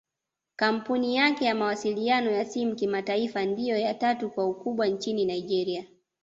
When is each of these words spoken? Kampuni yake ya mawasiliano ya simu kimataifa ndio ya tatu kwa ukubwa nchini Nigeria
Kampuni 0.55 1.15
yake 1.15 1.45
ya 1.45 1.55
mawasiliano 1.55 2.31
ya 2.31 2.45
simu 2.45 2.75
kimataifa 2.75 3.45
ndio 3.45 3.77
ya 3.77 3.93
tatu 3.93 4.29
kwa 4.29 4.45
ukubwa 4.47 4.87
nchini 4.87 5.25
Nigeria 5.25 5.85